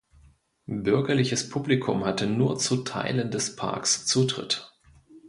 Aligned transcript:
Bürgerliches 0.65 1.47
Publikum 1.47 2.05
hatte 2.05 2.25
nur 2.25 2.57
zu 2.57 2.77
Teilen 2.77 3.29
des 3.29 3.55
Parks 3.55 4.07
Zutritt. 4.07 4.71